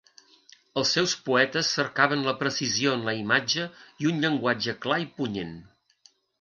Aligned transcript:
Els 0.81 0.93
seus 0.95 1.13
poetes 1.27 1.69
cercaven 1.81 2.25
la 2.29 2.33
precisió 2.41 2.95
en 3.01 3.07
la 3.11 3.15
imatge 3.21 3.69
i 4.05 4.11
un 4.15 4.21
llenguatge 4.27 4.77
clar 4.87 5.01
i 5.07 5.11
punyent. 5.21 5.57